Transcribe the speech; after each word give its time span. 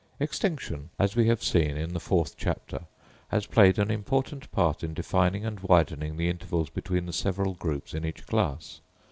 Extinction, 0.19 0.89
as 0.97 1.15
we 1.15 1.27
have 1.27 1.43
seen 1.43 1.77
in 1.77 1.93
the 1.93 1.99
fourth 1.99 2.35
chapter, 2.35 2.85
has 3.27 3.45
played 3.45 3.77
an 3.77 3.91
important 3.91 4.51
part 4.51 4.83
in 4.83 4.95
defining 4.95 5.45
and 5.45 5.59
widening 5.59 6.17
the 6.17 6.27
intervals 6.27 6.71
between 6.71 7.05
the 7.05 7.13
several 7.13 7.53
groups 7.53 7.93
in 7.93 8.03
each 8.03 8.25
class. 8.25 8.81